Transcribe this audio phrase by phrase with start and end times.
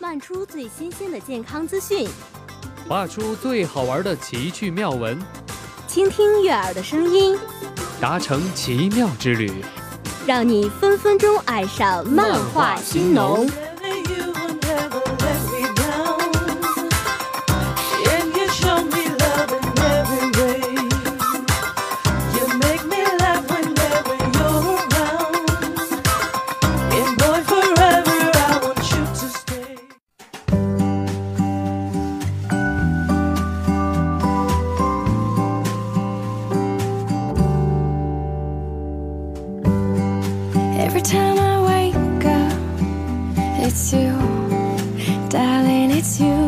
[0.00, 2.08] 漫出最新鲜的健康资讯，
[2.88, 5.18] 画出最好玩的奇趣妙文，
[5.88, 7.36] 倾听悦耳的声音，
[8.00, 9.50] 达成奇妙之旅，
[10.24, 13.50] 让你分分钟爱上漫画新农。
[43.60, 44.12] It's you
[45.28, 46.38] darling it's you.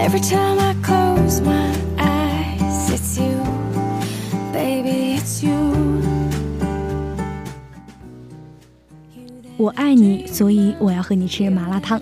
[0.00, 3.42] Every time i close my eyes it's you
[4.52, 5.58] baby it's you.
[9.56, 12.00] 我爱你所以我要和你吃麻辣烫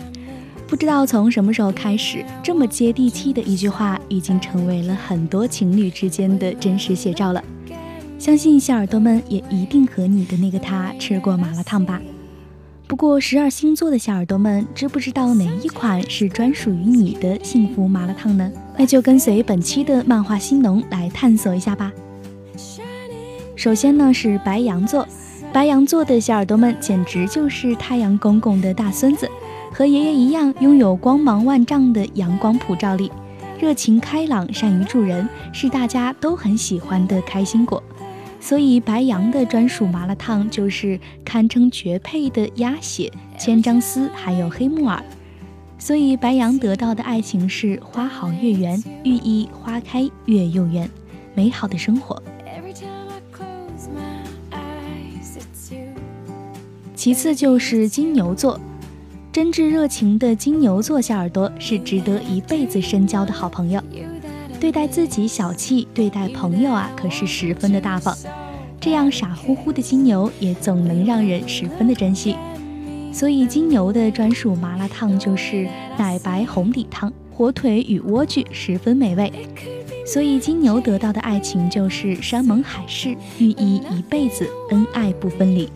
[0.67, 7.43] 不知道从什么时候开始这么接地气的一句话已经成为了很多情侣之间的真实写照了。
[8.19, 12.01] 相信小耳朵们也一定和你的那个他吃过麻辣烫吧。
[12.89, 18.51] 不过十二星座的小耳朵们，知不知道哪一款是专属于你的幸福麻辣烫呢？
[18.79, 21.93] 那就跟随本期的漫画新农来探索一下吧。
[23.55, 25.07] 首先呢是白羊座，
[25.53, 29.29] 白羊座的小耳朵们简直就是太阳公公的大孙子，
[29.73, 33.11] 和爷爷一样拥有光芒万丈的阳光普照力，
[33.59, 37.83] 热情开朗，善于助人，是大家都很喜欢的开心果。
[38.47, 45.03] 所以白羊的专属麻辣烫就是堪称绝配的鸭血、千张丝，还有黑木耳。
[45.81, 50.89] 所以白羊得到的爱情是花好月圆，寓意花开月又圆，
[51.35, 52.23] 美好的生活。
[56.95, 58.61] 其次就是金牛座，
[59.33, 63.83] 真挚热情的金牛座小耳朵是值得一辈子深交的好朋友。
[64.59, 68.17] 对待自己小气，对待朋友啊，可是十分的大方。
[68.81, 72.37] 这样傻乎乎的金牛，也总能让人十分的珍惜。
[73.13, 79.33] 所以金牛的专属麻辣烫就是奶白红底汤，火腿与莴苣十分美味。
[80.07, 85.69] 所以金牛得到的爱情就是山盟海誓，寓意一辈子恩爱不分离。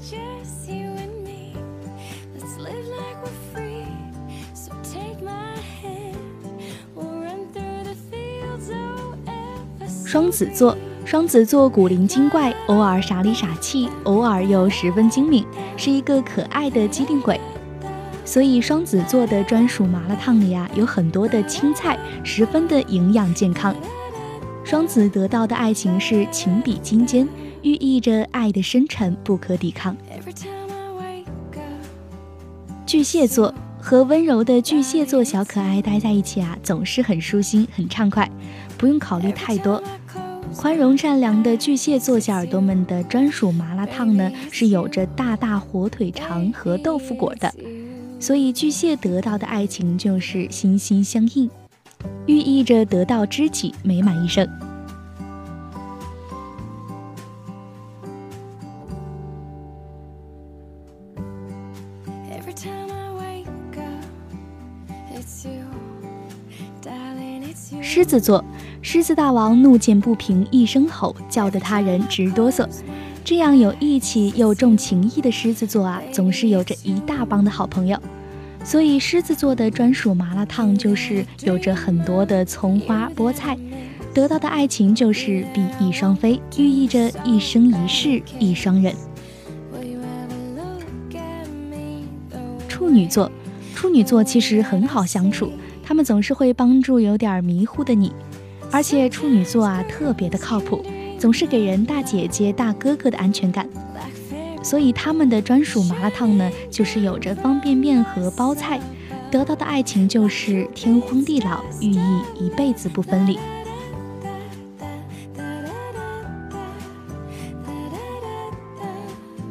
[10.11, 17.41] 双子座，双子座古灵精怪，偶尔傻里傻气，偶尔又十分精明，是一个可爱的机灵鬼。
[18.25, 23.73] 所以双子座的专属麻辣烫里啊，有很多的青菜，十分的营养健康。
[24.65, 27.29] 双子得到的爱情是情比金坚，
[27.63, 29.97] 寓意着爱的深沉不可抵抗。
[32.85, 38.29] 巨蟹座和温柔的巨蟹座小可爱待在一起啊，总是很舒心，很畅快，
[38.81, 39.83] 不用考虑太多。
[40.57, 47.55] 宽容善良的巨蟹座小耳朵们的专属麻辣烫呢，是有着大大火腿肠和豆腐果的，
[48.19, 51.49] 所以巨蟹得到的爱情就是心心相印，
[52.27, 54.49] 寓意着得到知己，美满一生。
[67.81, 68.45] 狮子座。
[68.83, 72.67] 狮子大王怒见不平一声吼，叫得他人直哆嗦。
[73.23, 77.99] 这样有义气又重情义的狮子座啊，总是有着一大帮的好朋友。
[78.65, 83.57] 所以狮子座的专属麻辣烫就是有着很多的葱花菠菜，
[84.13, 88.95] 得到的爱情就是比翼双飞，寓意着一生一世一双人。
[92.69, 93.31] 处女座，
[93.75, 95.53] 处女座其实很好相处，
[95.91, 98.13] 他们总是会帮助有点迷糊的你。
[98.71, 100.81] 而且处女座啊，特别的靠谱，
[101.19, 103.69] 总是给人大姐姐、大哥哥的安全感。
[104.63, 108.79] 所以他们的专属麻辣烫呢，就是有着方便面和包菜，
[109.33, 113.37] 得到的爱情就是天荒地老，寓意一辈子不分离。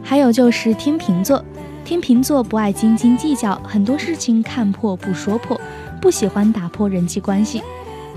[0.02, 1.44] 还有就是天平座，
[1.84, 5.60] 天平座不爱斤斤计较，很多事情看破不说破，
[6.02, 7.62] 不喜欢打破人际关系。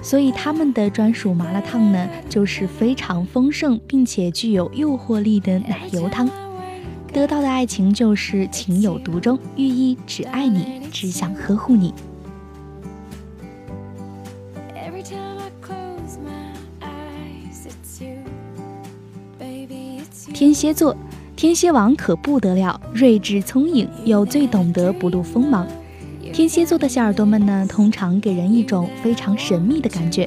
[0.02, 6.28] 所以他们的专属麻辣烫呢，就是非常丰盛并且具有诱惑力的奶油汤。
[7.12, 11.94] 得到的爱情就是情有独钟，寓意只爱你，只想呵护你。
[20.32, 20.96] 天蝎座。
[21.34, 25.66] 天蝎王可不得了，睿智聪颖，又最懂得不露锋芒。
[26.32, 30.26] 天蝎座的小耳朵们呢，通常给人一种非常神秘的感觉，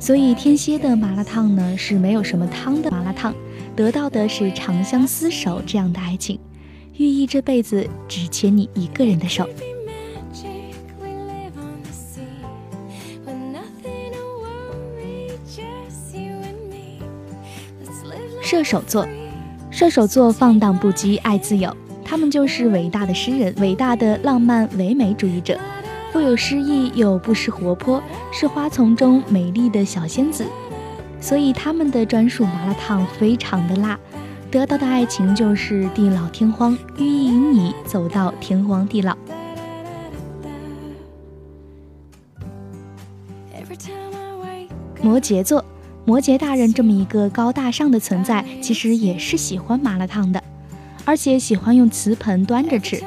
[0.00, 3.34] 所以天蝎的麻辣烫呢是没有什么汤的麻辣烫，
[3.76, 6.40] 得到的是长相厮守这样的爱情，
[6.96, 9.46] 寓意这辈子只牵你一个人的手。
[18.42, 19.06] 射手座，
[19.70, 21.76] 射手座放荡不羁，爱自由。
[22.08, 25.58] 他们就是伟大的诗人，伟大的浪漫唯美主义者，
[26.12, 28.00] 富有诗意又不失活泼，
[28.32, 30.46] 是花丛中美丽的小仙子。
[31.20, 33.98] 所以他们的专属麻辣烫非常的辣，
[34.50, 39.16] 得到的爱情就是地老天荒，寓意与你走到天荒地老。
[45.02, 45.64] 摩羯座。
[46.04, 50.40] 摩羯大人这么一个高大上的存在，其实也是喜欢麻辣烫的，
[51.06, 53.02] 而且喜欢用瓷盆端着吃。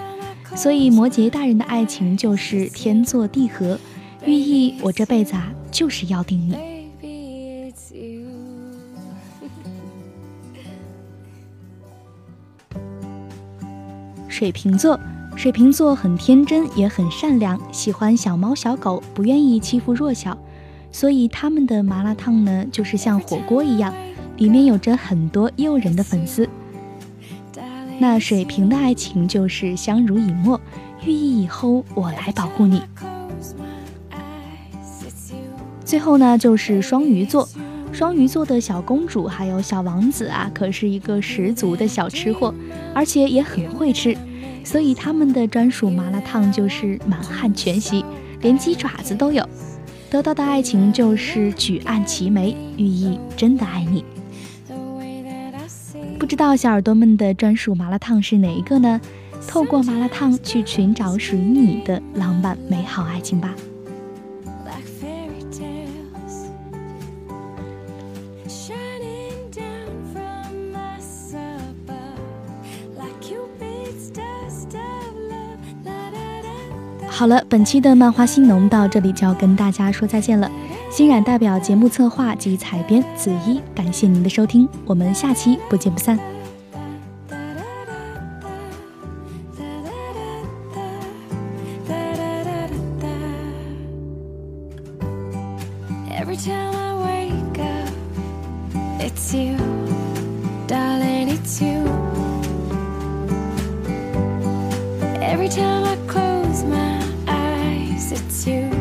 [0.56, 3.80] 所以摩羯大人的爱情就是天作地合，
[4.26, 6.58] 寓意我这辈子啊就是要定你。
[14.28, 15.00] 水瓶座，
[15.36, 20.36] 水瓶座很天真也很善良，喜欢小猫小狗，不愿意欺负弱小。
[20.92, 23.94] 所以他们的麻辣烫呢，就是像火锅一样，
[24.38, 26.50] 里面有着很多诱人的粉丝。
[28.00, 30.60] 那水瓶的爱情就是相濡以沫，
[31.06, 32.82] 寓意以后我来保护你。
[35.84, 37.50] 最后呢，就是双鱼座，
[37.92, 42.54] 双鱼座的小公主还有小王子啊，可是一个十足的小吃货，
[42.94, 44.16] 而且也很会吃，
[44.64, 48.06] 所以他们的专属麻辣烫就是满汉全席，
[48.40, 49.44] 连鸡爪子都有。
[50.10, 54.06] 得到的爱情就是举案齐眉，寓意真的爱你。
[56.20, 59.00] 不知道小耳朵们的专属麻辣烫是哪一个呢？
[59.48, 63.56] 透过麻辣烫去寻找属于你的浪漫美好爱情吧。
[77.08, 80.50] 好了，本期的漫画新农到这里就要跟大家说再见了。
[80.90, 86.20] 欣冉代表节目策划及采编子一，感谢您的收听，我们下期不见不散。
[105.22, 108.79] Every time I close my eyes, it's you.